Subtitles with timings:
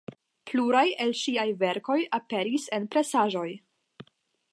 [0.51, 3.47] Pluraj el ŝiaj verkoj aperis en presaĵoj.